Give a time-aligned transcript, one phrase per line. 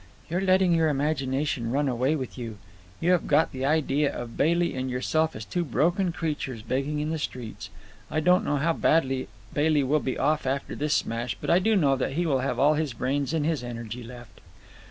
[0.31, 2.57] "You're letting your imagination run away with you.
[2.99, 7.11] You have got the idea of Bailey and yourself as two broken creatures begging in
[7.11, 7.69] the streets.
[8.09, 11.75] I don't know how badly Bailey will be off after this smash, but I do
[11.75, 14.41] know that he will have all his brains and his energy left."